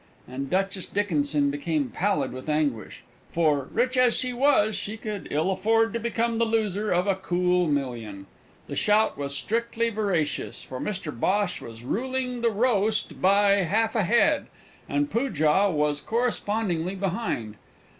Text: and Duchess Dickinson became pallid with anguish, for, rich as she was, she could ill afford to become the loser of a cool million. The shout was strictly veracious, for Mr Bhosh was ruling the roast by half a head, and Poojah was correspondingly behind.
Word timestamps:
and 0.27 0.49
Duchess 0.49 0.87
Dickinson 0.87 1.51
became 1.51 1.89
pallid 1.89 2.33
with 2.33 2.49
anguish, 2.49 3.03
for, 3.31 3.67
rich 3.71 3.95
as 3.95 4.17
she 4.17 4.33
was, 4.33 4.75
she 4.75 4.97
could 4.97 5.27
ill 5.29 5.51
afford 5.51 5.93
to 5.93 5.99
become 5.99 6.39
the 6.39 6.43
loser 6.43 6.91
of 6.91 7.05
a 7.05 7.13
cool 7.13 7.67
million. 7.67 8.25
The 8.65 8.75
shout 8.75 9.15
was 9.15 9.35
strictly 9.37 9.91
veracious, 9.91 10.63
for 10.63 10.79
Mr 10.79 11.11
Bhosh 11.11 11.61
was 11.61 11.83
ruling 11.83 12.41
the 12.41 12.49
roast 12.49 13.21
by 13.21 13.51
half 13.61 13.95
a 13.95 14.03
head, 14.05 14.47
and 14.89 15.07
Poojah 15.07 15.69
was 15.69 16.01
correspondingly 16.01 16.95
behind. 16.95 17.53